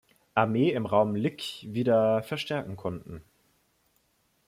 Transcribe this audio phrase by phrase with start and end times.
[0.33, 3.23] Armee im Raum Lyck wieder verstärken konnten.